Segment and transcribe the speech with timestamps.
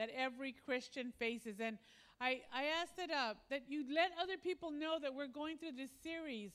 [0.00, 1.60] that every Christian faces.
[1.60, 1.76] And
[2.22, 5.72] I, I ask that, uh, that you let other people know that we're going through
[5.72, 6.52] this series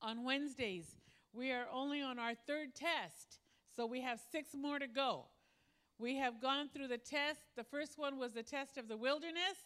[0.00, 0.86] on Wednesdays.
[1.32, 3.40] We are only on our third test,
[3.74, 5.24] so we have six more to go.
[5.98, 7.40] We have gone through the test.
[7.56, 9.58] The first one was the test of the wilderness.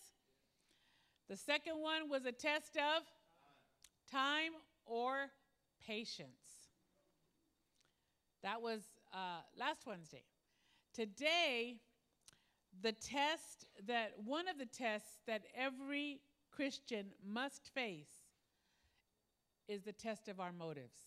[1.29, 3.03] The second one was a test of
[4.11, 4.53] time
[4.87, 5.27] or
[5.87, 6.71] patience.
[8.43, 8.81] That was
[9.13, 10.25] uh, last Wednesday.
[10.95, 11.77] Today,
[12.83, 16.21] the test that one of the tests that every
[16.51, 18.11] Christian must face
[19.69, 20.99] is the test of our motives.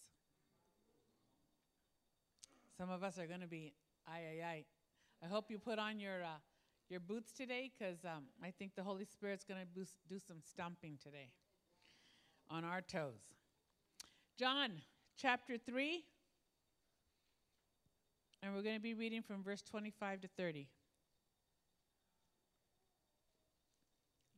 [2.78, 3.74] Some of us are going to be,
[4.08, 4.66] ay, ay, ay.
[5.24, 6.40] I hope you put on your, uh,
[6.90, 10.98] your boots today because um, I think the Holy Spirit's going to do some stomping
[11.02, 11.30] today
[12.50, 13.36] on our toes.
[14.38, 14.72] John
[15.18, 16.04] chapter 3,
[18.42, 20.68] and we're going to be reading from verse 25 to 30.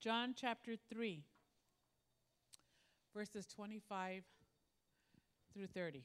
[0.06, 1.24] John chapter 3,
[3.12, 4.22] verses 25
[5.52, 6.04] through 30.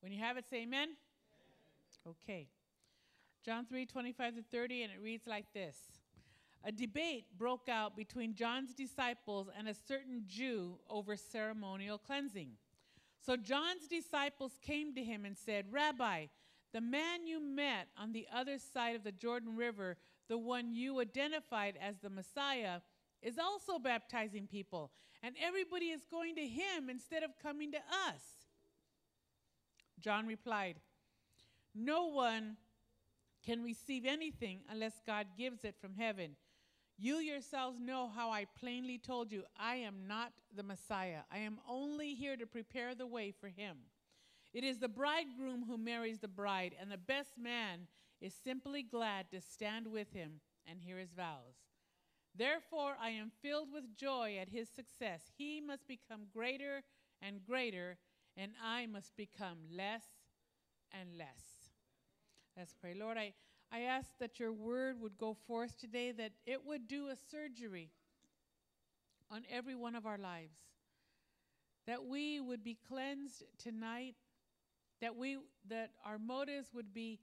[0.00, 0.88] When you have it, say amen.
[0.88, 0.96] amen.
[2.24, 2.46] Okay.
[3.44, 5.76] John 3 25 to 30, and it reads like this
[6.64, 12.52] A debate broke out between John's disciples and a certain Jew over ceremonial cleansing.
[13.20, 16.28] So John's disciples came to him and said, Rabbi,
[16.72, 19.96] the man you met on the other side of the Jordan River,
[20.28, 22.80] the one you identified as the Messiah,
[23.22, 24.90] is also baptizing people,
[25.22, 28.22] and everybody is going to him instead of coming to us.
[30.00, 30.76] John replied,
[31.74, 32.56] No one
[33.44, 36.36] can receive anything unless God gives it from heaven.
[36.98, 41.20] You yourselves know how I plainly told you, I am not the Messiah.
[41.32, 43.78] I am only here to prepare the way for him.
[44.52, 47.86] It is the bridegroom who marries the bride, and the best man
[48.20, 51.54] is simply glad to stand with him and hear his vows.
[52.34, 55.30] Therefore, I am filled with joy at his success.
[55.36, 56.82] He must become greater
[57.22, 57.98] and greater,
[58.36, 60.04] and I must become less
[60.92, 61.70] and less.
[62.56, 62.94] Let's pray.
[62.94, 63.32] Lord, I,
[63.72, 67.90] I ask that your word would go forth today, that it would do a surgery
[69.30, 70.58] on every one of our lives,
[71.86, 74.16] that we would be cleansed tonight
[75.00, 75.38] that we
[75.68, 77.20] that our motives would be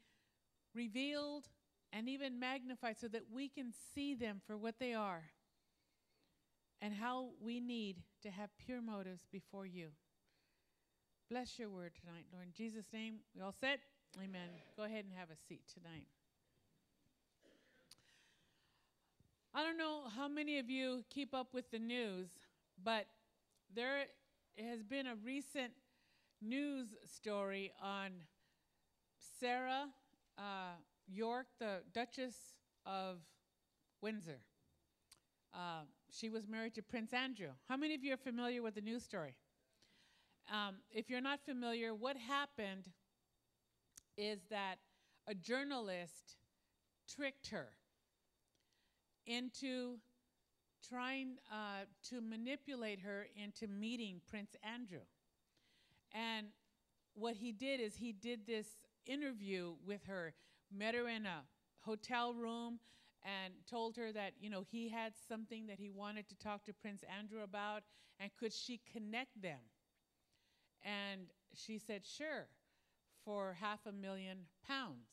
[0.73, 1.47] revealed
[1.93, 5.23] and even magnified so that we can see them for what they are
[6.81, 9.89] and how we need to have pure motives before you.
[11.29, 12.45] Bless your word tonight, Lord.
[12.45, 13.79] In Jesus' name, we all set?
[14.17, 14.49] Amen.
[14.77, 16.07] Go ahead and have a seat tonight.
[19.53, 22.29] I don't know how many of you keep up with the news,
[22.83, 23.07] but
[23.75, 24.05] there
[24.57, 25.73] has been a recent
[26.41, 28.11] news story on
[29.39, 29.85] Sarah
[30.37, 30.75] uh,
[31.07, 32.35] York, the Duchess
[32.85, 33.17] of
[34.01, 34.39] Windsor.
[35.53, 35.81] Uh,
[36.11, 37.49] she was married to Prince Andrew.
[37.67, 39.35] How many of you are familiar with the news story?
[40.51, 42.85] Um, if you're not familiar, what happened
[44.17, 44.75] is that
[45.27, 46.37] a journalist
[47.13, 47.67] tricked her
[49.25, 49.97] into
[50.87, 55.01] trying uh, to manipulate her into meeting Prince Andrew.
[56.13, 56.47] And
[57.13, 58.67] what he did is he did this
[59.05, 60.33] interview with her,
[60.75, 61.43] met her in a
[61.81, 62.79] hotel room,
[63.23, 66.73] and told her that you know he had something that he wanted to talk to
[66.73, 67.83] Prince Andrew about,
[68.19, 69.59] and could she connect them?
[70.83, 72.47] And she said, sure,
[73.25, 75.07] for half a million pounds.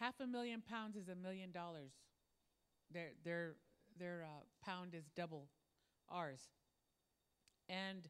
[0.00, 1.92] Half a million pounds is a million dollars.
[2.92, 3.54] Their their
[3.98, 5.48] their uh, pound is double
[6.08, 6.40] ours.
[7.68, 8.08] And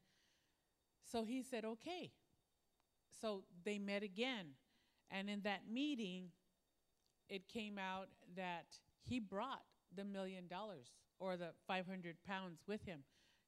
[1.13, 2.11] so he said, okay.
[3.21, 4.47] So they met again.
[5.11, 6.31] And in that meeting,
[7.29, 8.67] it came out that
[9.03, 9.63] he brought
[9.95, 10.89] the million dollars
[11.21, 13.01] or the 500 pounds with him,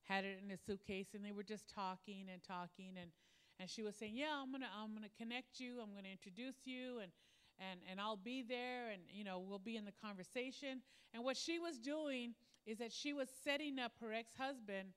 [0.03, 2.93] had it in a suitcase, and they were just talking and talking.
[3.01, 3.11] And,
[3.59, 6.11] and she was saying, Yeah, I'm going to I'm gonna connect you, I'm going to
[6.11, 7.11] introduce you, and,
[7.59, 10.83] and, and I'll be there, and you know, we'll be in the conversation.
[11.15, 12.35] And what she was doing
[12.67, 14.89] is that she was setting up her ex husband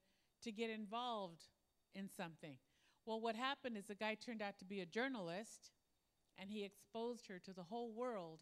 [0.43, 1.43] to get involved
[1.97, 2.57] in something.
[3.05, 5.71] Well, what happened is the guy turned out to be a journalist,
[6.37, 8.41] and he exposed her to the whole world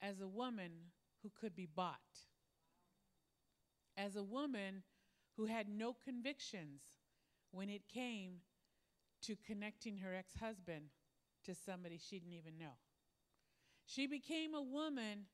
[0.00, 0.70] as a woman
[1.22, 1.98] who could be bought,
[3.96, 4.82] as a woman
[5.36, 6.82] who had no convictions
[7.50, 8.34] when it came
[9.22, 10.84] to connecting her ex husband
[11.44, 12.76] to somebody she didn't even know.
[13.86, 15.24] She became a woman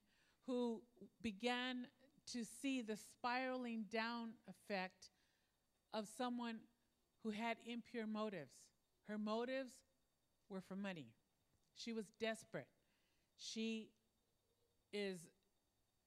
[0.46, 0.82] who
[1.20, 1.88] began
[2.32, 5.10] to see the spiraling down effect
[5.92, 6.60] of someone
[7.24, 8.52] who had impure motives.
[9.08, 9.72] Her motives
[10.48, 11.08] were for money.
[11.74, 12.68] She was desperate.
[13.36, 13.88] She
[14.92, 15.26] is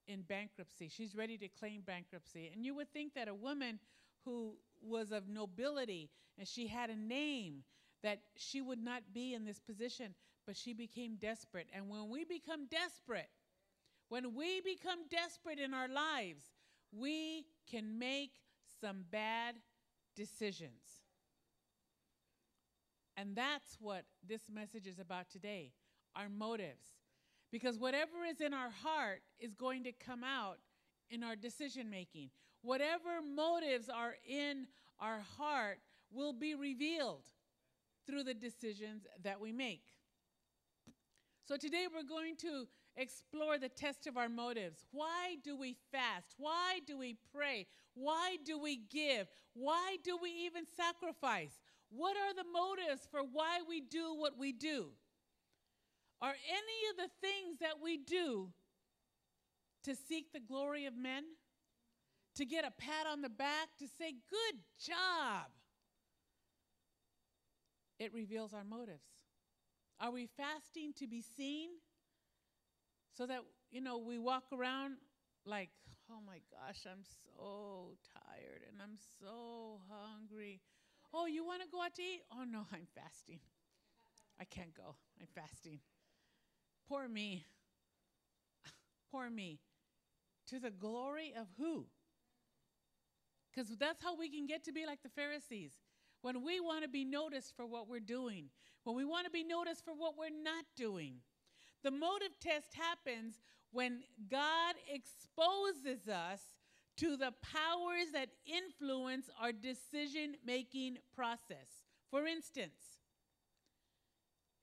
[0.06, 0.88] in bankruptcy.
[0.88, 2.50] She's ready to claim bankruptcy.
[2.54, 3.78] And you would think that a woman
[4.24, 7.64] who was of nobility and she had a name
[8.02, 10.14] that she would not be in this position,
[10.46, 11.66] but she became desperate.
[11.74, 13.28] And when we become desperate,
[14.08, 16.44] when we become desperate in our lives,
[16.92, 18.30] we can make
[18.80, 19.56] some bad
[20.14, 20.97] decisions.
[23.18, 25.72] And that's what this message is about today
[26.14, 26.86] our motives.
[27.50, 30.58] Because whatever is in our heart is going to come out
[31.10, 32.30] in our decision making.
[32.62, 34.66] Whatever motives are in
[35.00, 35.78] our heart
[36.12, 37.24] will be revealed
[38.06, 39.82] through the decisions that we make.
[41.46, 42.66] So today we're going to
[42.96, 44.86] explore the test of our motives.
[44.92, 46.34] Why do we fast?
[46.36, 47.66] Why do we pray?
[47.94, 49.28] Why do we give?
[49.54, 51.58] Why do we even sacrifice?
[51.90, 54.88] What are the motives for why we do what we do?
[56.20, 58.48] Are any of the things that we do
[59.84, 61.24] to seek the glory of men?
[62.36, 63.68] To get a pat on the back?
[63.78, 65.46] To say, good job?
[67.98, 69.06] It reveals our motives.
[70.00, 71.70] Are we fasting to be seen?
[73.16, 73.40] So that,
[73.70, 74.96] you know, we walk around
[75.44, 75.70] like,
[76.10, 80.60] oh my gosh, I'm so tired and I'm so hungry.
[81.12, 82.22] Oh, you want to go out to eat?
[82.32, 83.40] Oh no, I'm fasting.
[84.40, 84.94] I can't go.
[85.20, 85.80] I'm fasting.
[86.88, 87.44] Poor me.
[89.12, 89.58] Poor me.
[90.48, 91.86] To the glory of who?
[93.50, 95.72] Because that's how we can get to be like the Pharisees.
[96.22, 98.46] When we want to be noticed for what we're doing,
[98.84, 101.16] when we want to be noticed for what we're not doing.
[101.84, 103.40] The motive test happens
[103.70, 104.00] when
[104.30, 106.40] God exposes us
[106.98, 111.86] to the powers that influence our decision making process.
[112.10, 112.98] For instance,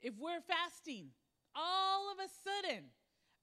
[0.01, 1.15] if we're fasting,
[1.55, 2.91] all of a sudden,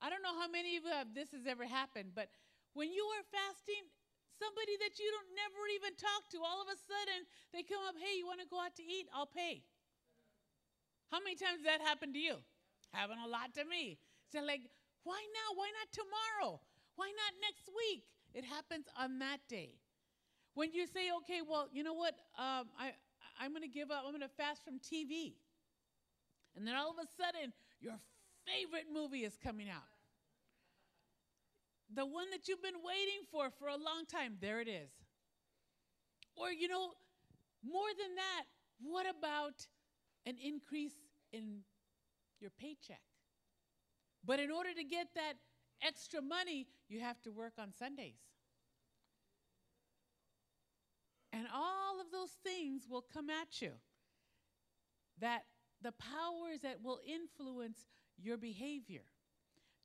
[0.04, 2.28] I don't know how many of you have this has ever happened, but
[2.76, 3.88] when you are fasting,
[4.36, 7.24] somebody that you don't never even talk to, all of a sudden
[7.56, 9.08] they come up, hey, you want to go out to eat?
[9.16, 9.64] I'll pay.
[11.08, 12.40] How many times that happened to you?
[12.92, 13.96] Happened a lot to me.
[14.28, 14.68] So like,
[15.04, 15.48] why now?
[15.56, 16.60] Why not tomorrow?
[16.96, 18.04] Why not next week?
[18.34, 19.70] It happens on that day.
[20.54, 22.14] When you say, okay, well, you know what?
[22.38, 22.92] Um, I,
[23.40, 24.02] I'm going to give up.
[24.04, 25.34] I'm going to fast from TV.
[26.56, 27.98] And then all of a sudden, your
[28.46, 29.82] favorite movie is coming out.
[31.94, 34.90] The one that you've been waiting for for a long time, there it is.
[36.36, 36.92] Or, you know,
[37.62, 38.44] more than that,
[38.80, 39.66] what about
[40.26, 40.94] an increase
[41.32, 41.60] in
[42.40, 43.02] your paycheck?
[44.24, 45.34] But in order to get that
[45.86, 48.20] extra money, you have to work on Sundays.
[51.32, 53.72] And all of those things will come at you.
[55.20, 55.42] That
[55.82, 57.78] the powers that will influence
[58.20, 59.02] your behavior.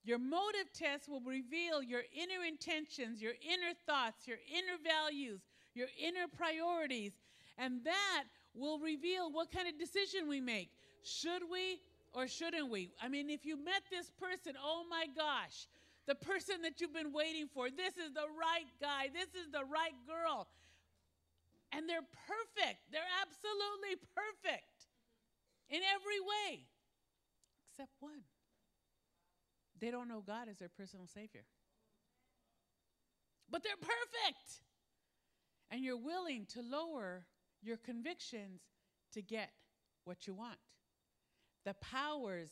[0.04, 5.42] Your motive test will reveal your inner intentions, your inner thoughts, your inner values,
[5.74, 7.12] your inner priorities,
[7.58, 8.24] and that
[8.54, 10.70] will reveal what kind of decision we make.
[11.04, 11.80] Should we
[12.14, 12.92] or shouldn't we?
[13.02, 15.68] I mean, if you met this person, oh my gosh,
[16.08, 17.70] the person that you've been waiting for.
[17.70, 19.12] This is the right guy.
[19.14, 20.48] This is the right girl.
[21.74, 22.80] And they're perfect.
[22.92, 24.88] They're absolutely perfect
[25.70, 26.64] in every way,
[27.70, 28.24] except one.
[29.80, 31.44] They don't know God as their personal Savior.
[33.52, 34.64] But they're perfect.
[35.70, 37.26] And you're willing to lower
[37.62, 38.62] your convictions
[39.14, 39.52] to get
[40.06, 40.58] what you want.
[41.66, 42.50] The powers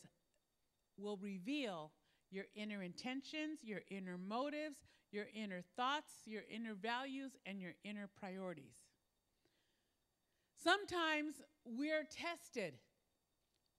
[0.98, 1.92] will reveal
[2.30, 4.78] your inner intentions, your inner motives,
[5.12, 8.74] your inner thoughts, your inner values, and your inner priorities.
[10.62, 12.74] Sometimes we're tested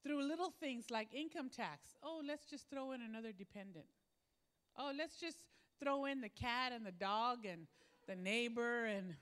[0.04, 1.96] through little things like income tax.
[2.02, 3.86] Oh, let's just throw in another dependent.
[4.78, 5.38] Oh, let's just
[5.84, 7.68] throw in the cat and the dog and
[8.08, 9.16] the neighbor and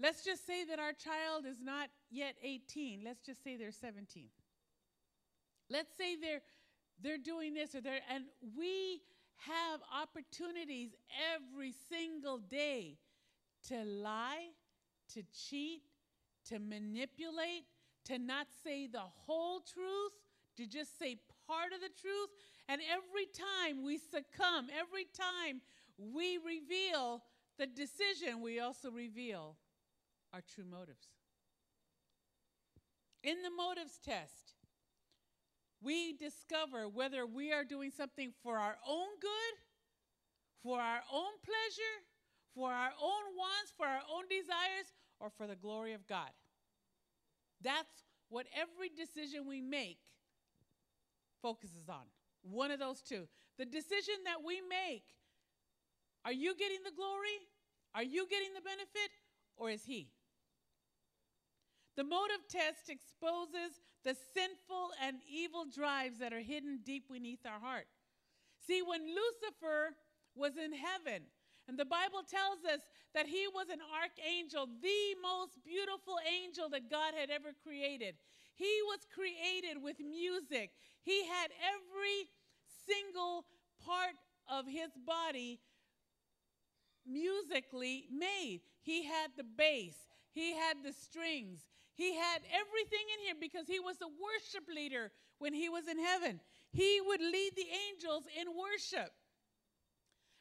[0.00, 3.02] let's just say that our child is not yet 18.
[3.04, 4.28] Let's just say they're 17.
[5.70, 6.42] Let's say they're
[7.02, 8.24] they're doing this or they're, and
[8.56, 9.00] we
[9.36, 10.90] have opportunities
[11.34, 12.98] every single day
[13.68, 14.48] to lie,
[15.12, 15.82] to cheat,
[16.48, 17.64] to manipulate,
[18.04, 20.12] to not say the whole truth,
[20.56, 22.28] to just say part of the truth.
[22.68, 25.60] And every time we succumb, every time
[25.98, 27.22] we reveal
[27.58, 29.56] the decision, we also reveal
[30.32, 31.08] our true motives.
[33.22, 34.54] In the motives test,
[35.84, 39.54] we discover whether we are doing something for our own good,
[40.62, 41.96] for our own pleasure,
[42.54, 46.30] for our own wants, for our own desires, or for the glory of God.
[47.60, 49.98] That's what every decision we make
[51.42, 52.04] focuses on.
[52.42, 53.28] One of those two.
[53.58, 55.04] The decision that we make
[56.24, 57.38] are you getting the glory?
[57.94, 59.10] Are you getting the benefit?
[59.56, 60.08] Or is He?
[61.96, 67.60] The motive test exposes the sinful and evil drives that are hidden deep beneath our
[67.60, 67.86] heart.
[68.66, 69.94] See, when Lucifer
[70.34, 71.22] was in heaven,
[71.68, 72.80] and the Bible tells us
[73.14, 78.16] that he was an archangel, the most beautiful angel that God had ever created.
[78.54, 80.70] He was created with music.
[81.02, 82.28] He had every
[82.86, 83.46] single
[83.84, 84.16] part
[84.50, 85.60] of his body
[87.06, 88.60] musically made.
[88.82, 89.94] He had the bass,
[90.32, 91.60] he had the strings,
[91.94, 95.98] he had everything in here because he was a worship leader when he was in
[95.98, 96.40] heaven.
[96.74, 99.14] He would lead the angels in worship.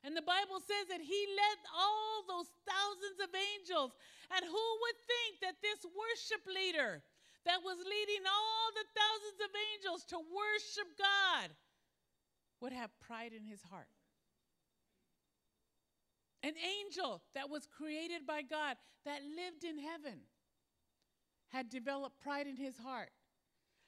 [0.03, 3.93] And the Bible says that he led all those thousands of angels.
[4.33, 7.05] And who would think that this worship leader
[7.45, 11.53] that was leading all the thousands of angels to worship God
[12.65, 13.93] would have pride in his heart?
[16.41, 20.19] An angel that was created by God that lived in heaven
[21.53, 23.11] had developed pride in his heart.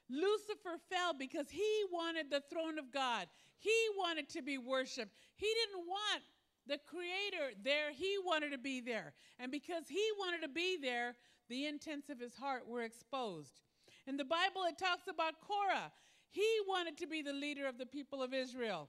[0.08, 3.26] Lucifer fell because he wanted the throne of God.
[3.58, 5.10] He wanted to be worshiped.
[5.34, 6.22] He didn't want
[6.68, 7.92] the creator there.
[7.92, 9.14] He wanted to be there.
[9.40, 11.16] And because he wanted to be there,
[11.48, 13.60] the intents of his heart were exposed.
[14.06, 15.90] In the Bible, it talks about Korah.
[16.30, 18.88] He wanted to be the leader of the people of Israel.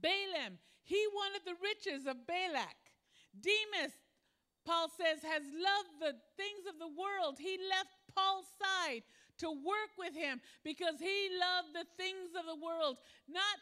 [0.00, 2.76] Balaam, he wanted the riches of Balak.
[3.38, 3.92] Demas,
[4.64, 7.36] Paul says, has loved the things of the world.
[7.38, 9.02] He left Paul's side
[9.38, 12.98] to work with him because he loved the things of the world,
[13.28, 13.58] not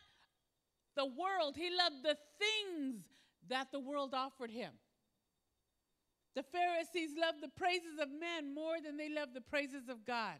[0.96, 1.54] the world.
[1.56, 3.04] He loved the things
[3.48, 4.72] that the world offered him.
[6.34, 10.38] The Pharisees loved the praises of men more than they loved the praises of God.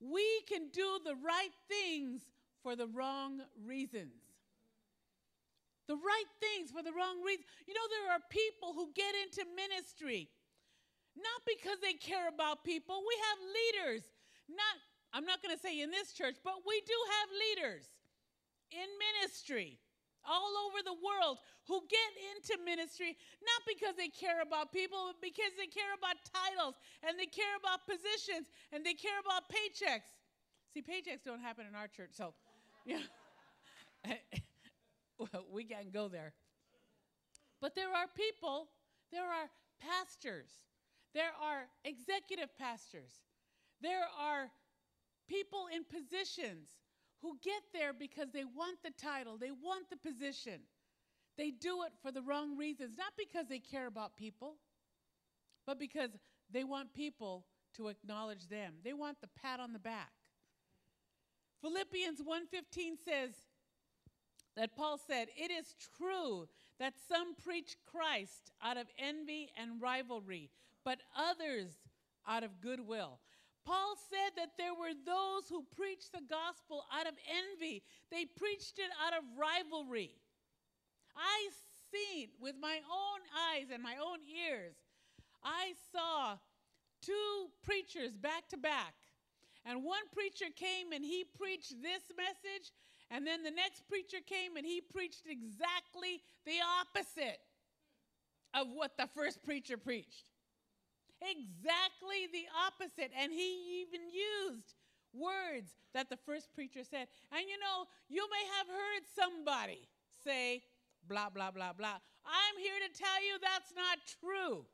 [0.00, 2.20] We can do the right things
[2.62, 4.23] for the wrong reasons.
[5.86, 7.46] The right things for the wrong reasons.
[7.68, 10.28] You know, there are people who get into ministry
[11.14, 13.02] not because they care about people.
[13.06, 14.02] We have leaders.
[14.50, 14.74] Not,
[15.14, 17.86] I'm not going to say in this church, but we do have leaders
[18.74, 19.78] in ministry
[20.26, 21.38] all over the world
[21.68, 26.16] who get into ministry not because they care about people, but because they care about
[26.24, 26.74] titles
[27.04, 30.10] and they care about positions and they care about paychecks.
[30.72, 32.34] See, paychecks don't happen in our church, so
[32.84, 33.04] yeah.
[35.52, 36.32] We can't go there.
[37.60, 38.68] But there are people,
[39.12, 39.48] there are
[39.80, 40.50] pastors,
[41.14, 43.20] there are executive pastors,
[43.80, 44.50] there are
[45.28, 46.68] people in positions
[47.22, 50.60] who get there because they want the title, they want the position.
[51.36, 54.56] They do it for the wrong reasons, not because they care about people,
[55.66, 56.10] but because
[56.50, 58.74] they want people to acknowledge them.
[58.84, 60.12] They want the pat on the back.
[61.60, 63.32] Philippians 1:15 says
[64.56, 70.50] that Paul said, "It is true that some preach Christ out of envy and rivalry,
[70.84, 71.72] but others
[72.26, 73.20] out of goodwill."
[73.64, 77.82] Paul said that there were those who preached the gospel out of envy.
[78.10, 80.20] They preached it out of rivalry.
[81.16, 81.48] I
[81.90, 84.76] seen with my own eyes and my own ears.
[85.42, 86.38] I saw
[87.00, 88.94] two preachers back to back.
[89.64, 92.72] And one preacher came and he preached this message,
[93.10, 97.40] and then the next preacher came and he preached exactly the opposite
[98.54, 100.30] of what the first preacher preached.
[101.20, 103.10] Exactly the opposite.
[103.18, 104.74] And he even used
[105.12, 107.08] words that the first preacher said.
[107.32, 109.88] And you know, you may have heard somebody
[110.24, 110.62] say,
[111.08, 111.98] blah, blah, blah, blah.
[112.24, 114.64] I'm here to tell you that's not true.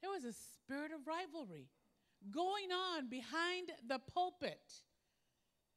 [0.00, 1.68] There was a spirit of rivalry
[2.30, 4.83] going on behind the pulpit.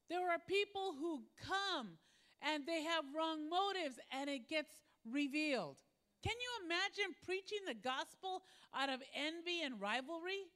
[0.10, 1.98] There are people who come
[2.42, 4.72] and they have wrong motives and it gets
[5.06, 5.78] revealed.
[6.24, 10.48] Can you imagine preaching the gospel out of envy and rivalry?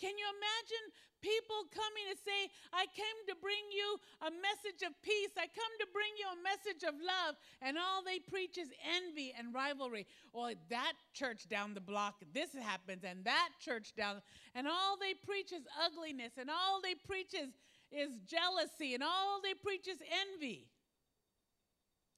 [0.00, 0.84] Can you imagine
[1.20, 5.34] people coming to say, I came to bring you a message of peace.
[5.34, 7.34] I come to bring you a message of love.
[7.62, 10.06] And all they preach is envy and rivalry.
[10.32, 14.22] Well, that church down the block, this happens, and that church down.
[14.54, 17.50] And all they preach is ugliness, and all they preach is,
[17.90, 19.98] is jealousy, and all they preach is
[20.32, 20.68] envy.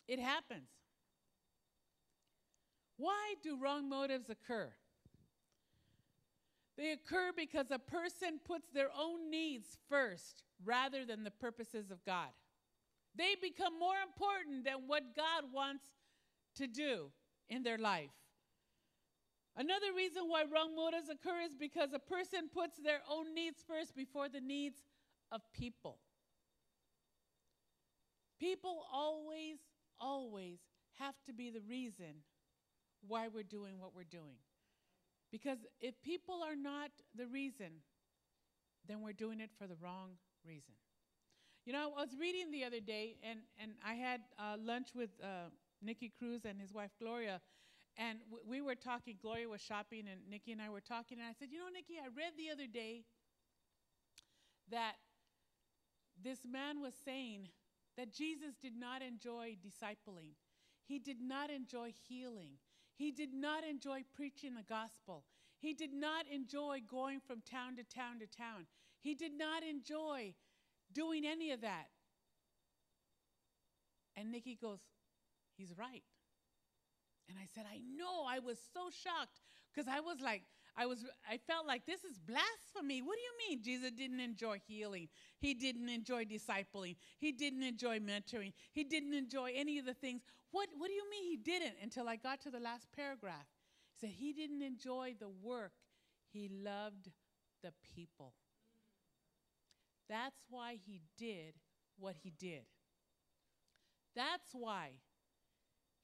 [0.09, 0.69] It happens.
[2.97, 4.73] Why do wrong motives occur?
[6.77, 12.05] They occur because a person puts their own needs first rather than the purposes of
[12.05, 12.31] God.
[13.17, 15.85] They become more important than what God wants
[16.57, 17.11] to do
[17.49, 18.11] in their life.
[19.57, 23.95] Another reason why wrong motives occur is because a person puts their own needs first
[23.95, 24.79] before the needs
[25.33, 25.99] of people.
[28.39, 29.59] People always,
[30.01, 30.59] always
[30.99, 32.25] have to be the reason
[33.07, 34.39] why we're doing what we're doing.
[35.31, 37.83] Because if people are not the reason,
[38.87, 40.11] then we're doing it for the wrong
[40.47, 40.75] reason.
[41.67, 45.11] You know, I was reading the other day, and, and I had uh, lunch with
[45.23, 45.51] uh,
[45.83, 47.41] Nicky Cruz and his wife Gloria,
[47.97, 49.17] and w- we were talking.
[49.21, 51.95] Gloria was shopping, and Nicky and I were talking, and I said, You know, Nicky,
[52.03, 53.05] I read the other day
[54.71, 54.95] that
[56.23, 57.49] this man was saying
[57.97, 60.35] that Jesus did not enjoy discipling,
[60.85, 62.53] he did not enjoy healing,
[62.97, 65.25] he did not enjoy preaching the gospel,
[65.59, 68.67] he did not enjoy going from town to town to town,
[69.01, 70.35] he did not enjoy
[70.93, 71.89] doing any of that.
[74.17, 74.81] And Nicky goes,
[75.57, 76.03] He's right.
[77.29, 78.25] And I said, I know.
[78.27, 79.41] I was so shocked
[79.73, 80.43] because I was like,
[80.81, 83.03] I was I felt like this is blasphemy.
[83.03, 85.09] What do you mean Jesus didn't enjoy healing?
[85.39, 86.97] He didn't enjoy discipling.
[87.19, 88.55] He didn't enjoy mentoring.
[88.73, 90.23] He didn't enjoy any of the things.
[90.53, 93.45] What what do you mean he didn't until I got to the last paragraph?
[93.93, 95.73] He said he didn't enjoy the work.
[96.33, 97.11] He loved
[97.63, 98.33] the people.
[100.09, 101.57] That's why he did
[101.99, 102.65] what he did.
[104.17, 104.93] That's why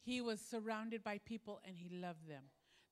[0.04, 2.44] he was surrounded by people and he loved them.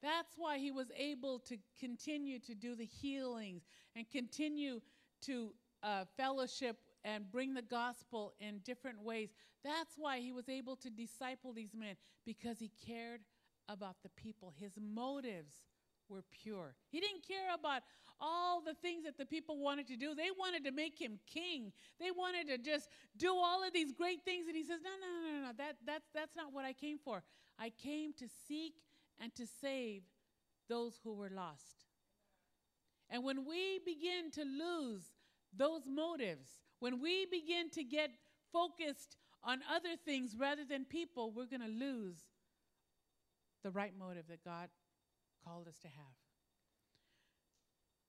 [0.04, 3.62] That's why he was able to continue to do the healings
[3.96, 4.82] and continue
[5.22, 9.30] to uh, fellowship and bring the gospel in different ways.
[9.64, 11.96] That's why he was able to disciple these men
[12.26, 13.22] because he cared
[13.70, 14.52] about the people.
[14.60, 15.64] His motives
[16.10, 16.74] were pure.
[16.90, 17.80] He didn't care about
[18.20, 20.14] all the things that the people wanted to do.
[20.14, 21.72] They wanted to make him king.
[21.98, 24.48] They wanted to just do all of these great things.
[24.48, 25.52] And he says, No, no, no, no, no.
[25.56, 27.22] That, that's, that's not what I came for.
[27.58, 28.74] I came to seek
[29.20, 30.02] and to save
[30.68, 31.84] those who were lost.
[33.10, 35.04] And when we begin to lose
[35.56, 36.48] those motives,
[36.80, 38.10] when we begin to get
[38.52, 42.18] focused on other things rather than people, we're going to lose
[43.62, 44.68] the right motive that God
[45.44, 46.16] called us to have.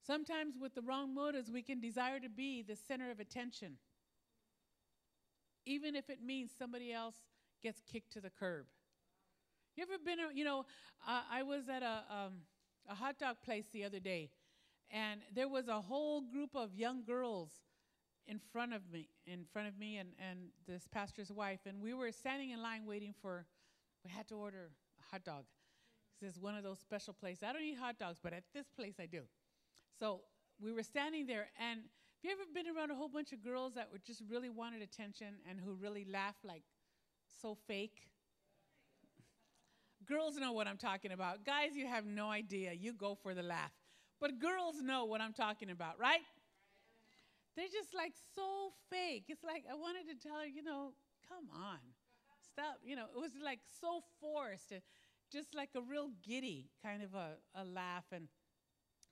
[0.06, 3.78] Sometimes, with the wrong motives, we can desire to be the center of attention,
[5.66, 7.16] even if it means somebody else
[7.64, 8.66] gets kicked to the curb.
[9.76, 10.66] You ever been, a, you know,
[11.06, 12.34] uh, I was at a, um,
[12.90, 14.30] a hot dog place the other day,
[14.90, 17.52] and there was a whole group of young girls
[18.26, 21.94] in front of me, in front of me and, and this pastor's wife, and we
[21.94, 23.46] were standing in line waiting for,
[24.06, 25.44] we had to order a hot dog.
[26.22, 27.44] This is one of those special places.
[27.44, 29.24] I don't eat hot dogs, but at this place I do.
[30.00, 30.22] So
[30.58, 33.74] we were standing there, and have you ever been around a whole bunch of girls
[33.74, 36.64] that were just really wanted attention and who really laughed like
[37.42, 38.08] so fake?
[40.08, 41.46] Girls know what I'm talking about.
[41.46, 42.74] Guys, you have no idea.
[42.74, 43.72] You go for the laugh.
[44.20, 46.22] But girls know what I'm talking about, right?
[47.56, 49.26] They're just like so fake.
[49.30, 50.92] It's like I wanted to tell her, you know,
[51.28, 51.80] come on.
[52.52, 52.80] Stop.
[52.84, 54.72] You know, it was like so forced.
[54.72, 54.82] And
[55.32, 58.06] just like a real giddy kind of a, a laugh.
[58.12, 58.28] And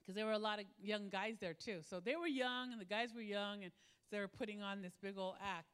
[0.02, 1.80] because there were a lot of young guys there too.
[1.90, 3.72] So they were young and the guys were young and
[4.12, 5.68] they were putting on this big old act.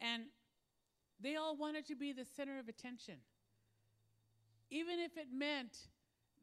[0.00, 0.24] And
[1.20, 3.16] they all wanted to be the center of attention
[4.70, 5.76] even if it meant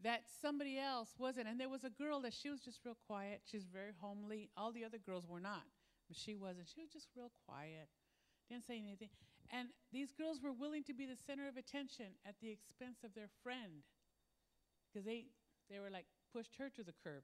[0.03, 1.47] that somebody else wasn't.
[1.47, 3.41] And there was a girl that she was just real quiet.
[3.49, 4.49] She's very homely.
[4.57, 5.63] All the other girls were not,
[6.07, 6.67] but she wasn't.
[6.73, 7.89] She was just real quiet,
[8.49, 9.09] didn't say anything.
[9.51, 13.13] And these girls were willing to be the center of attention at the expense of
[13.13, 13.83] their friend
[14.91, 15.25] because they,
[15.69, 17.23] they were like pushed her to the curb.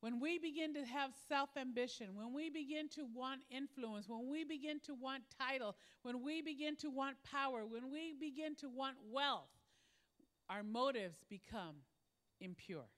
[0.00, 4.44] When we begin to have self ambition, when we begin to want influence, when we
[4.44, 8.96] begin to want title, when we begin to want power, when we begin to want
[9.12, 9.50] wealth,
[10.50, 11.76] our motives become
[12.40, 12.88] impure.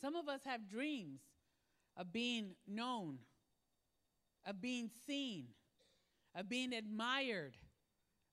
[0.00, 1.20] Some of us have dreams
[1.96, 3.18] of being known,
[4.46, 5.48] of being seen,
[6.36, 7.56] of being admired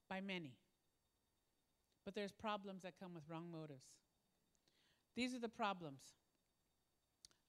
[0.07, 0.53] by many.
[2.05, 3.87] But there's problems that come with wrong motives.
[5.15, 6.01] These are the problems.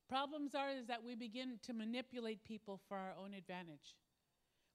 [0.09, 3.96] Problems are is that we begin to manipulate people for our own advantage.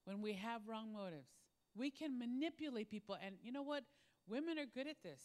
[0.06, 1.30] When we have wrong motives,
[1.76, 3.84] we can manipulate people and you know what?
[4.28, 5.22] Women are good at this.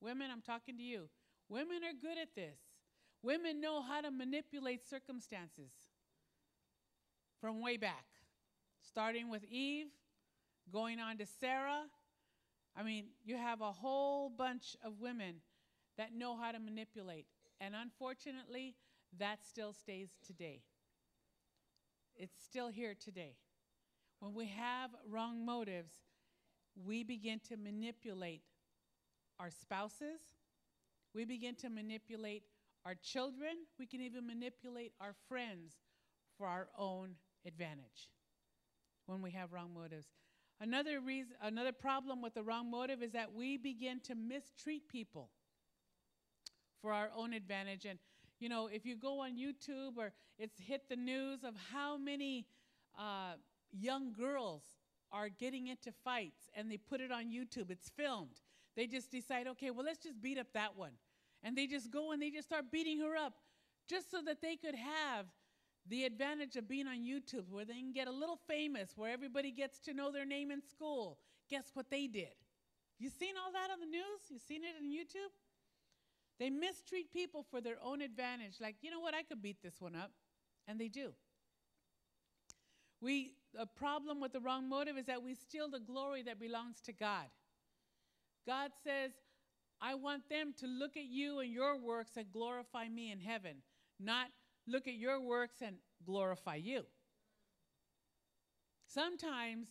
[0.00, 1.08] Women, I'm talking to you.
[1.48, 2.58] Women are good at this.
[3.22, 5.70] Women know how to manipulate circumstances
[7.40, 8.04] from way back,
[8.80, 9.86] starting with Eve,
[10.72, 11.82] going on to Sarah.
[12.76, 15.36] I mean, you have a whole bunch of women
[15.98, 17.26] that know how to manipulate.
[17.60, 18.74] And unfortunately,
[19.18, 20.62] that still stays today.
[22.16, 23.36] It's still here today.
[24.20, 25.92] When we have wrong motives,
[26.76, 28.42] we begin to manipulate
[29.38, 30.20] our spouses,
[31.14, 32.44] we begin to manipulate
[32.84, 35.74] our children, we can even manipulate our friends
[36.36, 37.10] for our own
[37.46, 38.10] advantage
[39.06, 40.06] when we have wrong motives.
[40.60, 45.28] Another reason another problem with the wrong motive is that we begin to mistreat people
[46.80, 47.84] for our own advantage.
[47.84, 47.98] And
[48.38, 52.46] you know, if you go on YouTube or it's hit the news of how many
[52.98, 53.34] uh,
[53.72, 54.62] young girls
[55.12, 58.40] are getting into fights and they put it on YouTube, it's filmed.
[58.76, 60.92] They just decide, okay, well, let's just beat up that one.
[61.42, 63.34] And they just go and they just start beating her up
[63.88, 65.26] just so that they could have
[65.88, 69.50] the advantage of being on YouTube where they can get a little famous, where everybody
[69.50, 71.18] gets to know their name in school.
[71.50, 72.34] Guess what they did?
[72.98, 74.30] You seen all that on the news?
[74.30, 75.32] You seen it on YouTube?
[76.38, 78.54] They mistreat people for their own advantage.
[78.60, 79.14] Like, you know what?
[79.14, 80.12] I could beat this one up.
[80.68, 81.12] And they do.
[83.00, 86.80] We, a problem with the wrong motive is that we steal the glory that belongs
[86.82, 87.26] to God.
[88.46, 89.12] God says,
[89.80, 93.56] I want them to look at you and your works and glorify me in heaven,
[93.98, 94.28] not
[94.66, 96.82] look at your works and glorify you.
[98.86, 99.68] Sometimes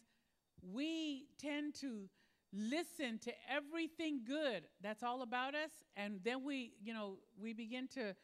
[0.62, 2.10] we tend to
[2.54, 7.88] listen to everything good that's all about us, and then we, you know, we begin
[7.88, 8.16] to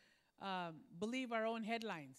[0.41, 2.17] um, believe our own headlines.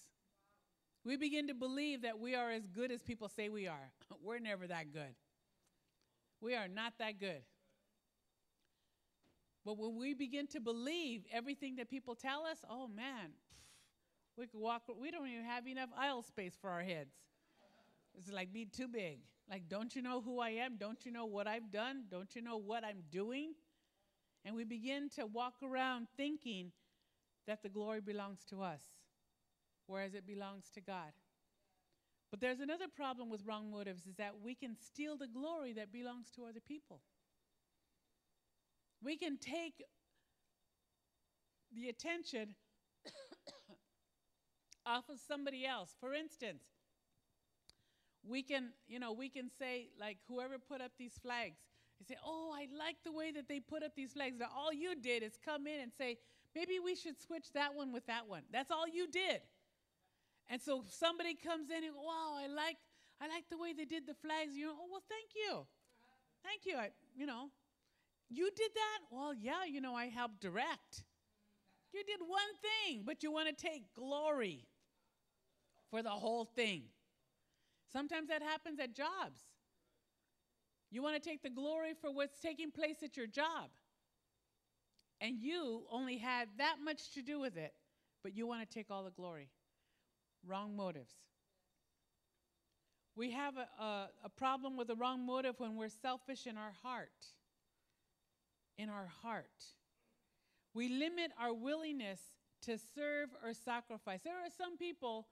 [1.08, 3.92] We begin to believe that we are as good as people say we are.
[4.22, 5.14] We're never that good.
[6.42, 7.40] We are not that good.
[9.64, 13.30] But when we begin to believe everything that people tell us, oh man,
[14.36, 17.14] we could walk, we don't even have enough aisle space for our heads.
[18.14, 19.20] It's like being too big.
[19.50, 20.76] Like, don't you know who I am?
[20.76, 22.04] Don't you know what I've done?
[22.10, 23.54] Don't you know what I'm doing?
[24.44, 26.70] And we begin to walk around thinking
[27.46, 28.82] that the glory belongs to us,
[29.88, 31.12] whereas it belongs to God.
[32.30, 35.90] But there's another problem with wrong motives is that we can steal the glory that
[35.92, 37.00] belongs to other people.
[39.02, 39.82] We can take
[41.74, 42.54] the attention
[44.86, 45.96] off of somebody else.
[46.00, 46.62] For instance,
[48.26, 51.56] we can, you know, we can say, like, whoever put up these flags,
[51.98, 54.36] they say, oh, I like the way that they put up these flags.
[54.38, 56.18] Now, all you did is come in and say,
[56.54, 58.42] maybe we should switch that one with that one.
[58.52, 59.40] That's all you did.
[60.48, 62.76] And so somebody comes in and, wow, I like,
[63.20, 64.56] I like the way they did the flags.
[64.56, 65.66] You know, oh, well, thank you.
[66.42, 66.76] Thank you.
[66.76, 67.50] I, you know,
[68.30, 68.98] you did that?
[69.10, 71.04] Well, yeah, you know, I helped direct.
[71.92, 74.66] You did one thing, but you want to take glory
[75.90, 76.84] for the whole thing.
[77.92, 79.40] Sometimes that happens at jobs.
[80.90, 83.70] You want to take the glory for what's taking place at your job.
[85.20, 87.72] And you only had that much to do with it,
[88.22, 89.48] but you want to take all the glory.
[90.46, 91.14] Wrong motives.
[93.16, 96.72] We have a, a, a problem with a wrong motive when we're selfish in our
[96.82, 97.26] heart.
[98.76, 99.64] In our heart.
[100.72, 102.20] We limit our willingness
[102.62, 104.20] to serve or sacrifice.
[104.22, 105.26] There are some people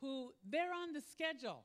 [0.00, 1.64] who they're on the schedule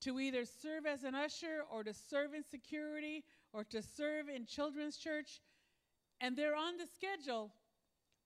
[0.00, 4.46] to either serve as an usher or to serve in security or to serve in
[4.46, 5.40] children's church,
[6.20, 7.52] and they're on the schedule.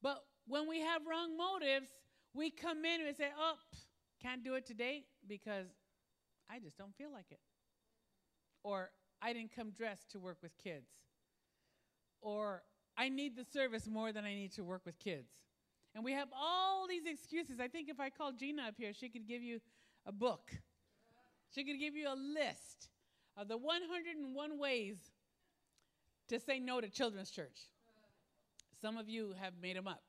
[0.02, 1.88] But when we have wrong motives,
[2.32, 3.54] we come in and say, oh,
[4.22, 5.66] can't do it today because
[6.50, 7.40] I just don't feel like it.
[8.62, 8.90] Or
[9.22, 10.88] I didn't come dressed to work with kids.
[12.20, 12.62] Or
[12.96, 15.28] I need the service more than I need to work with kids.
[15.94, 17.60] And we have all these excuses.
[17.60, 19.60] I think if I called Gina up here, she could give you
[20.06, 20.52] a book
[21.56, 22.88] she could give you a list
[23.36, 24.98] of the 101 ways
[26.28, 27.70] to say no to children's church.
[28.80, 30.02] Some of you have made them up.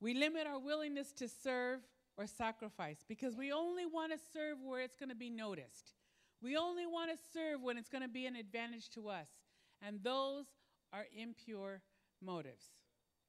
[0.00, 1.80] We limit our willingness to serve
[2.16, 5.94] or sacrifice because we only want to serve where it's going to be noticed.
[6.42, 9.28] We only want to serve when it's going to be an advantage to us.
[9.82, 10.46] And those
[10.92, 11.82] are impure
[12.22, 12.64] motives.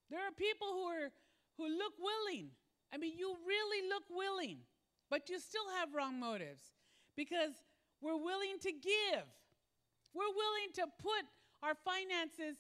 [0.10, 1.12] There are people who are
[1.58, 2.48] who look willing.
[2.94, 4.60] I mean, you really look willing
[5.12, 6.64] but you still have wrong motives
[7.18, 7.52] because
[8.02, 9.28] we're willing to give.
[10.14, 11.26] We're willing to put
[11.62, 12.56] our finances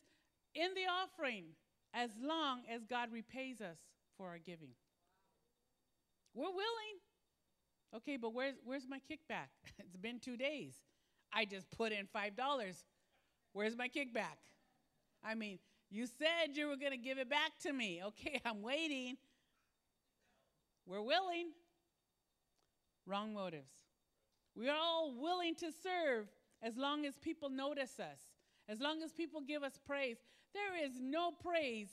[0.53, 1.45] in the offering
[1.93, 3.77] as long as God repays us
[4.21, 4.69] for our giving.
[6.35, 6.97] We're willing.
[7.95, 9.49] Okay, but where's, where's my kickback?
[9.79, 10.75] it's been two days.
[11.33, 12.83] I just put in $5.
[13.53, 14.37] Where's my kickback?
[15.23, 15.57] I mean,
[15.89, 18.01] you said you were going to give it back to me.
[18.05, 19.17] Okay, I'm waiting.
[20.85, 21.47] We're willing
[23.07, 23.73] wrong motives.
[24.55, 26.27] We are all willing to serve
[26.61, 28.19] as long as people notice us,
[28.69, 30.17] as long as people give us praise.
[30.53, 31.89] There is no praise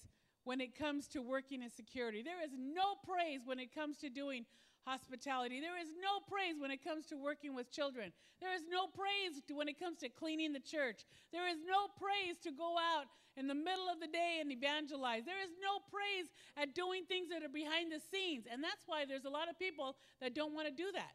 [0.49, 2.23] when it comes to working in security.
[2.25, 4.47] There is no praise when it comes to doing
[4.87, 5.61] hospitality.
[5.61, 8.13] There is no praise when it comes to working with children.
[8.41, 11.05] There is no praise when it comes to cleaning the church.
[11.37, 15.29] There is no praise to go out in the middle of the day and evangelize.
[15.29, 18.49] There is no praise at doing things that are behind the scenes.
[18.51, 21.13] And that's why there's a lot of people that don't want to do that.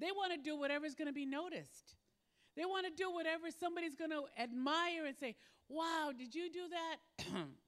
[0.00, 1.94] They want to do whatever's going to be noticed.
[2.56, 5.36] They want to do whatever somebody's going to admire and say,
[5.68, 7.46] Wow, did you do that?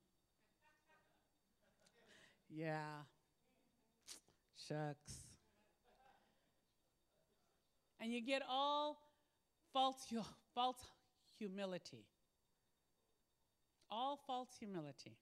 [2.51, 3.03] yeah.
[4.69, 5.25] Shucks.
[8.01, 8.99] And you get all
[9.73, 10.07] false,
[10.55, 10.79] false
[11.39, 12.07] humility.
[13.91, 15.17] All false humility.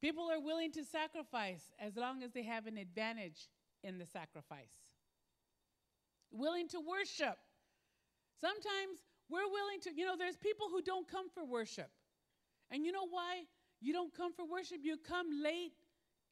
[0.00, 3.48] People are willing to sacrifice as long as they have an advantage
[3.82, 4.72] in the sacrifice.
[6.30, 7.36] Willing to worship.
[8.40, 11.90] Sometimes we're willing to, you know, there's people who don't come for worship.
[12.70, 13.44] And you know why
[13.80, 14.78] you don't come for worship?
[14.82, 15.72] You come late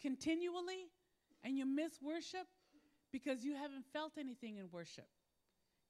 [0.00, 0.90] continually
[1.42, 2.46] and you miss worship
[3.12, 5.06] because you haven't felt anything in worship.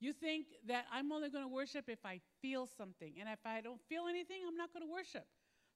[0.00, 3.14] You think that I'm only going to worship if I feel something.
[3.18, 5.26] And if I don't feel anything, I'm not going to worship.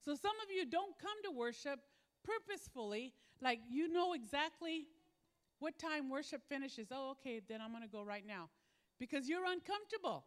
[0.04, 1.80] So some of you don't come to worship
[2.24, 4.86] purposefully, like you know exactly
[5.58, 6.88] what time worship finishes.
[6.92, 8.48] Oh, okay, then I'm going to go right now.
[9.00, 10.24] Because you're uncomfortable.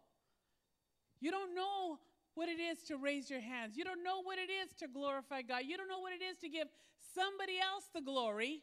[1.21, 1.99] You don't know
[2.35, 3.75] what it is to raise your hands.
[3.77, 5.63] You don't know what it is to glorify God.
[5.65, 6.67] You don't know what it is to give
[7.13, 8.61] somebody else the glory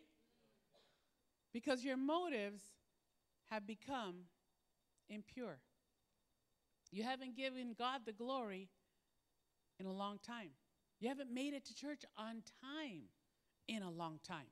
[1.52, 2.62] because your motives
[3.50, 4.16] have become
[5.08, 5.58] impure.
[6.90, 8.68] You haven't given God the glory
[9.80, 10.50] in a long time.
[11.00, 13.02] You haven't made it to church on time
[13.68, 14.46] in a long time.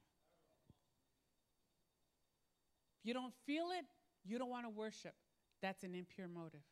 [3.02, 3.84] You don't feel it,
[4.24, 5.14] you don't want to worship.
[5.62, 6.62] That's an impure motive.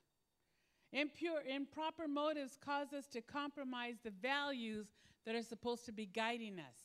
[0.92, 4.86] Impure, improper motives cause us to compromise the values
[5.26, 6.76] that are supposed to be guiding us.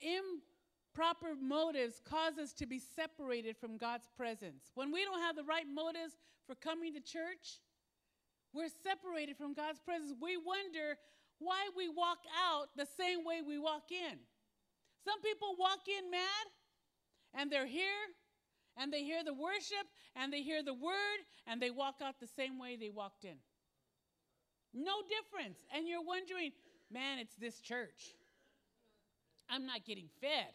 [0.00, 4.70] Improper motives cause us to be separated from God's presence.
[4.74, 6.14] When we don't have the right motives
[6.46, 7.58] for coming to church,
[8.52, 10.14] we're separated from God's presence.
[10.22, 10.96] We wonder
[11.38, 12.18] why we walk
[12.48, 14.18] out the same way we walk in.
[15.04, 16.46] Some people walk in mad
[17.34, 18.14] and they're here
[18.76, 22.26] and they hear the worship and they hear the word and they walk out the
[22.26, 23.36] same way they walked in.
[24.74, 25.58] No difference.
[25.74, 26.52] And you're wondering,
[26.92, 28.14] man, it's this church.
[29.48, 30.52] I'm not getting fed.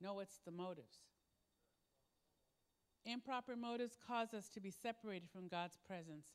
[0.00, 0.98] No, it's the motives.
[3.06, 6.26] Improper motives cause us to be separated from God's presence.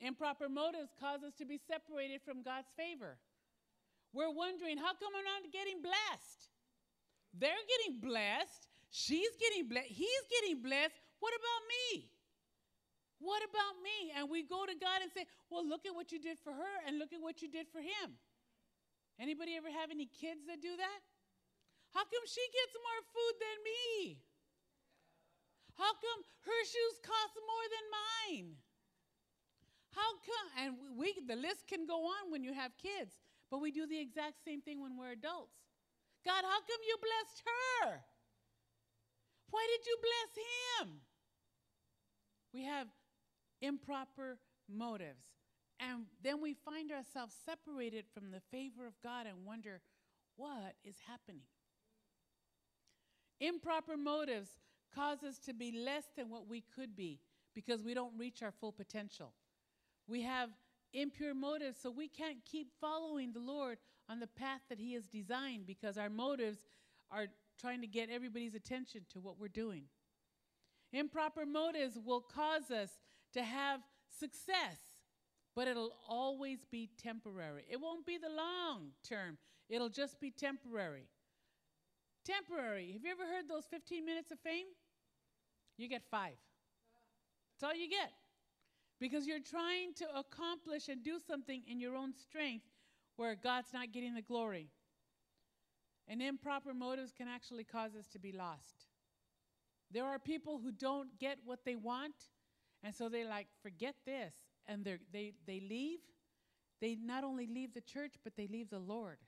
[0.00, 3.16] Improper motives cause us to be separated from God's favor.
[4.12, 6.48] We're wondering, how come I'm not getting blessed?
[7.34, 8.67] They're getting blessed.
[8.90, 9.88] She's getting blessed.
[9.88, 10.96] He's getting blessed.
[11.20, 12.08] What about me?
[13.18, 14.14] What about me?
[14.16, 16.74] And we go to God and say, Well, look at what you did for her
[16.86, 18.16] and look at what you did for him.
[19.18, 21.00] Anybody ever have any kids that do that?
[21.90, 24.22] How come she gets more food than me?
[25.74, 28.48] How come her shoes cost more than mine?
[29.94, 30.46] How come?
[30.62, 33.18] And we, the list can go on when you have kids,
[33.50, 35.58] but we do the exact same thing when we're adults.
[36.24, 38.04] God, how come you blessed her?
[39.50, 41.00] Why did you bless him?
[42.52, 42.88] We have
[43.60, 45.24] improper motives.
[45.80, 49.80] And then we find ourselves separated from the favor of God and wonder,
[50.36, 51.42] what is happening?
[53.40, 54.50] Improper motives
[54.94, 57.20] cause us to be less than what we could be
[57.54, 59.32] because we don't reach our full potential.
[60.08, 60.50] We have
[60.92, 65.06] impure motives, so we can't keep following the Lord on the path that He has
[65.06, 66.60] designed because our motives
[67.10, 67.26] are
[67.58, 69.84] trying to get everybody's attention to what we're doing.
[70.92, 72.90] Improper motives will cause us
[73.34, 73.80] to have
[74.18, 74.78] success,
[75.54, 77.64] but it'll always be temporary.
[77.70, 81.08] It won't be the long term, it'll just be temporary.
[82.24, 82.92] Temporary.
[82.92, 84.66] Have you ever heard those 15 minutes of fame?
[85.78, 86.34] You get five.
[87.60, 88.12] That's all you get.
[89.00, 92.66] Because you're trying to accomplish and do something in your own strength
[93.16, 94.68] where God's not getting the glory.
[96.08, 98.86] And improper motives can actually cause us to be lost.
[99.90, 102.14] There are people who don't get what they want,
[102.82, 104.34] and so they like, forget this.
[104.66, 106.00] And they they leave.
[106.80, 109.18] They not only leave the church, but they leave the Lord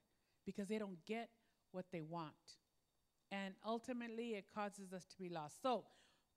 [0.47, 1.29] because they don't get
[1.73, 2.35] what they want.
[3.33, 5.63] And ultimately, it causes us to be lost.
[5.63, 5.85] So,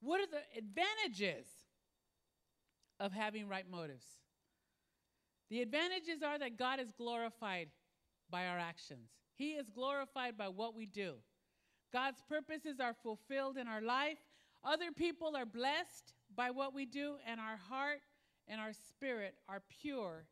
[0.01, 1.47] what are the advantages
[2.99, 4.05] of having right motives?
[5.49, 7.69] The advantages are that God is glorified
[8.29, 9.09] by our actions.
[9.35, 11.15] He is glorified by what we do.
[11.91, 14.17] God's purposes are fulfilled in our life.
[14.63, 17.99] Other people are blessed by what we do, and our heart
[18.47, 20.25] and our spirit are pure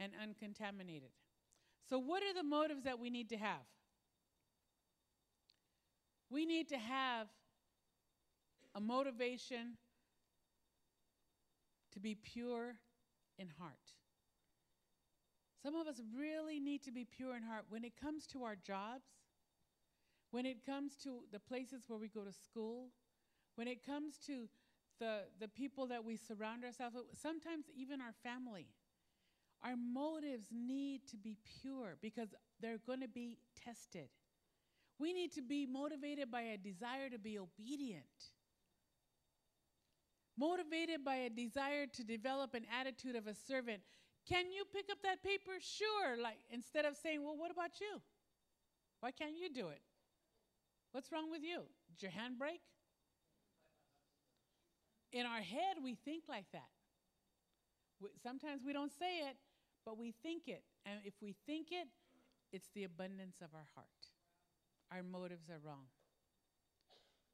[0.00, 1.10] and uncontaminated.
[1.88, 3.66] So, what are the motives that we need to have?
[6.30, 7.28] We need to have
[8.74, 9.78] a motivation
[11.92, 12.74] to be pure
[13.38, 13.72] in heart.
[15.62, 18.56] Some of us really need to be pure in heart when it comes to our
[18.56, 19.08] jobs,
[20.30, 22.88] when it comes to the places where we go to school,
[23.56, 24.48] when it comes to
[25.00, 28.68] the, the people that we surround ourselves with, sometimes even our family.
[29.64, 32.28] Our motives need to be pure because
[32.60, 34.08] they're going to be tested.
[34.98, 38.04] We need to be motivated by a desire to be obedient,
[40.36, 43.82] motivated by a desire to develop an attitude of a servant.
[44.28, 45.52] Can you pick up that paper?
[45.60, 46.20] Sure.
[46.20, 48.00] Like instead of saying, "Well, what about you?
[49.00, 49.80] Why can't you do it?
[50.92, 51.62] What's wrong with you?
[51.88, 52.60] Did your hand break?"
[55.12, 56.68] In our head, we think like that.
[58.00, 59.36] We, sometimes we don't say it,
[59.84, 60.62] but we think it.
[60.84, 61.88] And if we think it,
[62.52, 63.86] it's the abundance of our heart.
[64.92, 65.86] Our motives are wrong.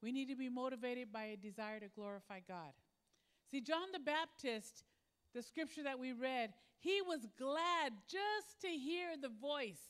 [0.03, 2.73] We need to be motivated by a desire to glorify God.
[3.51, 4.85] See, John the Baptist,
[5.35, 6.53] the scripture that we read,
[6.85, 9.81] he was glad just to hear the voice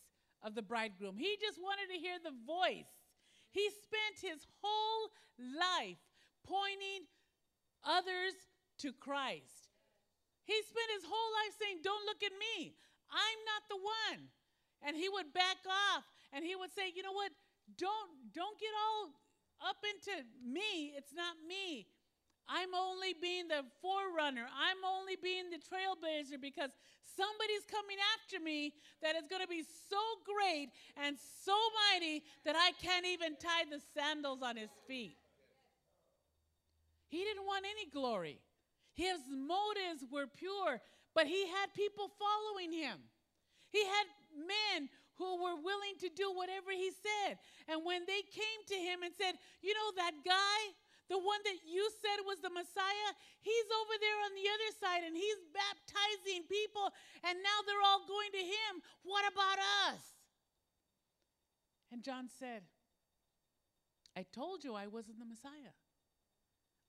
[0.46, 1.18] of the bridegroom.
[1.18, 2.86] He just wanted to hear the voice.
[3.50, 5.10] He spent his whole
[5.42, 5.98] life
[6.46, 7.10] pointing
[7.82, 8.38] others
[8.86, 9.74] to Christ.
[10.46, 12.78] He spent his whole life saying, Don't look at me.
[13.10, 14.30] I'm not the one.
[14.86, 17.34] And he would back off and he would say, You know what?
[17.74, 19.10] Don't, don't get all
[19.66, 20.14] up into
[20.46, 20.94] me.
[20.94, 21.90] It's not me.
[22.48, 24.44] I'm only being the forerunner.
[24.44, 26.70] I'm only being the trailblazer because
[27.16, 31.56] somebody's coming after me that is going to be so great and so
[31.92, 35.16] mighty that I can't even tie the sandals on his feet.
[37.08, 38.40] He didn't want any glory.
[38.94, 40.80] His motives were pure,
[41.14, 42.98] but he had people following him.
[43.70, 47.38] He had men who were willing to do whatever he said.
[47.68, 50.58] And when they came to him and said, You know, that guy,
[51.08, 55.02] the one that you said was the Messiah, he's over there on the other side
[55.04, 56.88] and he's baptizing people,
[57.28, 58.72] and now they're all going to him.
[59.04, 59.60] What about
[59.92, 60.00] us?
[61.92, 62.62] And John said,
[64.16, 65.74] I told you I wasn't the Messiah.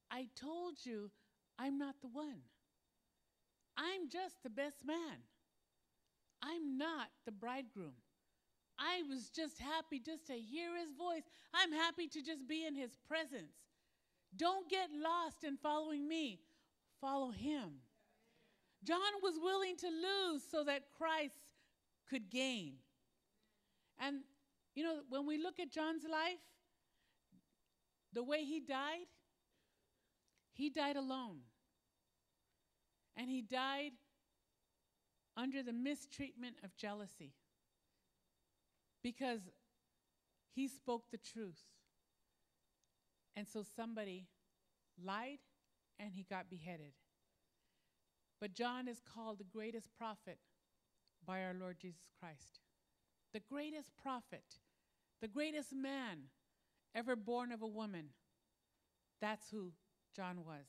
[0.10, 1.12] I told you
[1.60, 2.42] I'm not the one.
[3.78, 5.28] I'm just the best man.
[6.42, 8.00] I'm not the bridegroom.
[8.78, 11.24] I was just happy just to hear his voice.
[11.54, 13.54] I'm happy to just be in his presence.
[14.38, 16.40] Don't get lost in following me,
[17.00, 17.82] follow him.
[18.84, 21.54] John was willing to lose so that Christ
[22.10, 22.76] could gain.
[24.00, 24.22] And,
[24.76, 26.40] you know, when we look at John's life,
[28.14, 29.08] the way he died,
[30.54, 31.40] he died alone.
[33.18, 33.94] And he died
[35.38, 37.34] under the mistreatment of jealousy
[39.02, 39.42] because
[40.54, 41.62] he spoke the truth.
[43.36, 44.28] And so somebody
[45.04, 45.40] lied
[46.00, 46.94] and he got beheaded.
[48.40, 50.40] But John is called the greatest prophet
[51.26, 52.60] by our Lord Jesus Christ.
[53.34, 54.60] The greatest prophet,
[55.22, 56.30] the greatest man
[56.94, 58.10] ever born of a woman.
[59.22, 59.72] That's who
[60.16, 60.66] John was.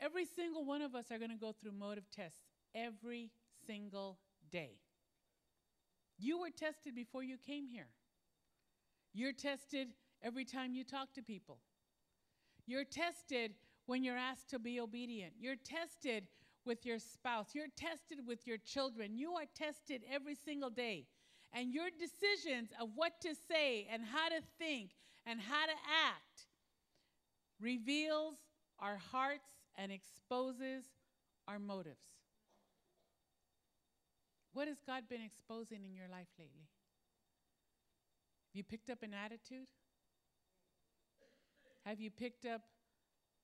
[0.00, 2.40] Every single one of us are going to go through motive tests
[2.74, 3.30] every
[3.66, 4.18] single
[4.50, 4.78] day.
[6.18, 7.88] You were tested before you came here.
[9.12, 9.88] You're tested
[10.24, 11.58] every time you talk to people.
[12.66, 13.52] You're tested
[13.86, 15.34] when you're asked to be obedient.
[15.38, 16.26] You're tested
[16.64, 17.48] with your spouse.
[17.52, 19.16] You're tested with your children.
[19.16, 21.06] You are tested every single day.
[21.52, 24.90] And your decisions of what to say and how to think
[25.26, 25.72] and how to
[26.06, 26.46] act
[27.60, 28.36] reveals
[28.80, 30.84] our hearts and exposes
[31.46, 32.06] our motives.
[34.52, 36.68] What has God been exposing in your life lately?
[38.48, 39.66] Have you picked up an attitude?
[41.84, 42.62] Have you picked up,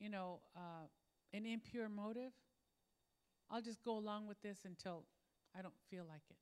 [0.01, 0.87] you know, uh,
[1.33, 2.33] an impure motive?
[3.51, 5.05] I'll just go along with this until
[5.57, 6.37] I don't feel like it.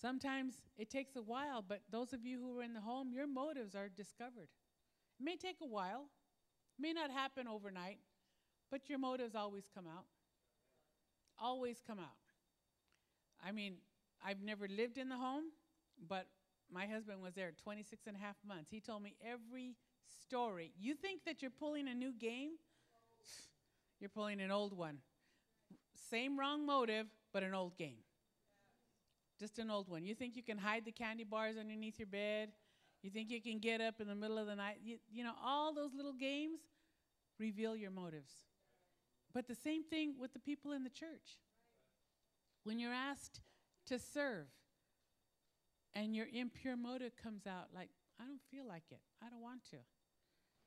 [0.00, 3.26] Sometimes it takes a while, but those of you who are in the home, your
[3.26, 4.48] motives are discovered.
[5.18, 6.08] It may take a while,
[6.78, 7.98] it May not happen overnight,
[8.70, 10.06] but your motives always come out.
[11.38, 12.16] Always come out.
[13.44, 13.76] I mean,
[14.24, 15.44] I've never lived in the home,
[16.08, 16.26] but
[16.70, 18.70] my husband was there 26 and a half months.
[18.70, 19.76] He told me every
[20.22, 20.72] story.
[20.78, 22.52] You think that you're pulling a new game?
[24.00, 24.98] You're pulling an old one.
[26.10, 27.98] Same wrong motive, but an old game.
[29.38, 30.04] Just an old one.
[30.04, 32.50] You think you can hide the candy bars underneath your bed?
[33.02, 34.78] You think you can get up in the middle of the night?
[34.82, 36.60] You, you know, all those little games
[37.38, 38.32] reveal your motives.
[39.32, 41.38] But the same thing with the people in the church.
[42.64, 43.40] When you're asked
[43.86, 44.48] to serve
[45.94, 47.88] and your impure motive comes out, like,
[48.20, 49.00] I don't feel like it.
[49.24, 49.78] I don't want to.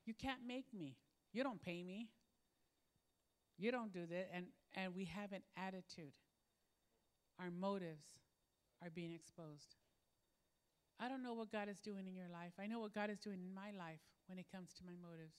[0.06, 0.96] You can't make me.
[1.32, 2.08] You don't pay me.
[3.56, 4.30] You don't do that.
[4.34, 6.14] And, and we have an attitude.
[7.40, 8.06] Our motives
[8.82, 9.76] are being exposed.
[11.00, 12.52] I don't know what God is doing in your life.
[12.60, 15.34] I know what God is doing in my life when it comes to my motives.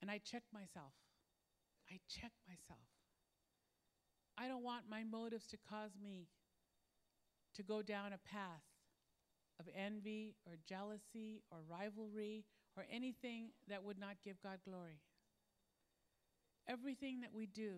[0.00, 0.92] And I check myself.
[1.90, 2.86] I check myself.
[4.38, 6.28] I don't want my motives to cause me
[7.56, 8.62] to go down a path
[9.58, 12.44] of envy or jealousy or rivalry
[12.78, 15.00] or anything that would not give God glory.
[16.68, 17.72] Everything that we do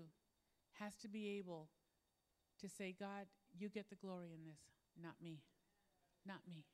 [0.78, 1.68] has to be able
[2.60, 3.24] to say, God,
[3.58, 4.60] you get the glory in this,
[5.02, 5.38] not me.
[6.26, 6.66] Not me.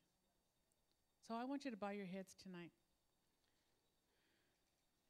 [1.28, 2.72] So I want you to bow your heads tonight.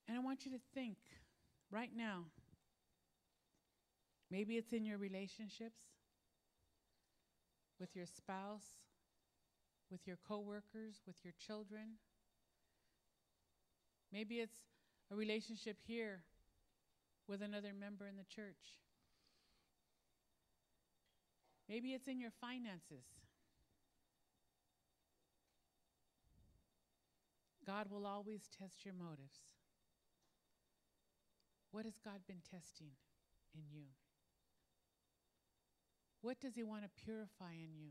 [0.06, 0.98] And I want you to think
[1.70, 2.24] right now.
[4.30, 5.80] Maybe it's in your relationships
[7.80, 8.66] with your spouse,
[9.90, 11.98] with your coworkers, with your children.
[14.12, 14.58] Maybe it's
[15.10, 16.22] a relationship here
[17.28, 18.80] with another member in the church.
[21.68, 23.04] Maybe it's in your finances.
[27.66, 29.40] God will always test your motives.
[31.72, 32.94] What has God been testing
[33.54, 33.86] in you?
[36.22, 37.90] What does He want to purify in you?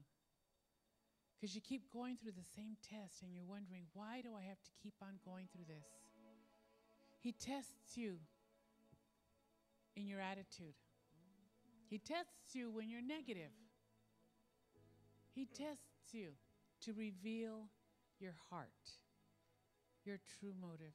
[1.35, 4.63] Because you keep going through the same test and you're wondering, why do I have
[4.63, 6.04] to keep on going through this?
[7.25, 8.17] He tests you
[9.95, 10.77] in your attitude,
[11.89, 13.49] He tests you when you're negative.
[15.33, 16.37] He tests you
[16.81, 17.63] to reveal
[18.19, 18.69] your heart,
[20.05, 20.93] your true motive.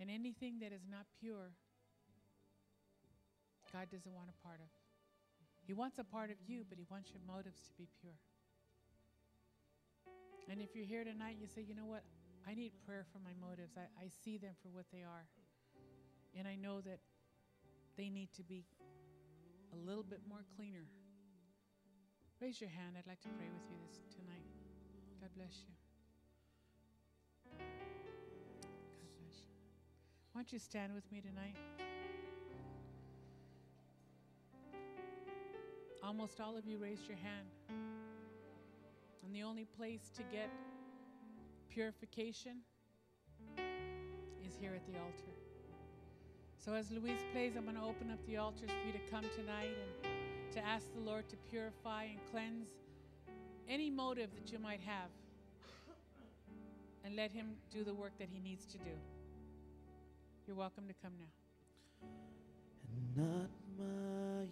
[0.00, 1.52] And anything that is not pure,
[3.70, 4.70] God doesn't want a part of.
[5.66, 8.16] He wants a part of you, but He wants your motives to be pure.
[10.50, 12.02] And if you're here tonight, you say, you know what?
[12.48, 13.74] I need prayer for my motives.
[13.76, 15.26] I, I see them for what they are.
[16.36, 17.00] And I know that
[17.96, 18.64] they need to be
[19.72, 20.86] a little bit more cleaner.
[22.40, 22.96] Raise your hand.
[22.98, 24.46] I'd like to pray with you this tonight.
[25.20, 25.74] God bless you.
[27.58, 29.52] God bless you.
[30.32, 31.56] Why don't you stand with me tonight?
[36.02, 37.46] Almost all of you raised your hand.
[39.24, 40.50] And the only place to get
[41.70, 42.58] purification
[44.44, 45.32] is here at the altar.
[46.58, 49.24] So as Louise plays, I'm going to open up the altars for you to come
[49.34, 52.68] tonight and to ask the Lord to purify and cleanse
[53.68, 55.10] any motive that you might have
[57.04, 58.90] and let Him do the work that He needs to do.
[60.46, 62.08] You're welcome to come now.
[62.92, 64.46] and not my